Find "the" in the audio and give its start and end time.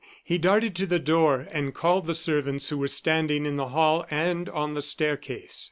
0.87-0.97, 2.07-2.15, 3.57-3.67, 4.73-4.81